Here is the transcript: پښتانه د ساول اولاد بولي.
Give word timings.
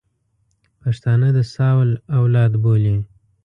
پښتانه 0.81 1.27
د 1.35 1.39
ساول 1.53 1.89
اولاد 2.17 2.51
بولي. 2.63 2.95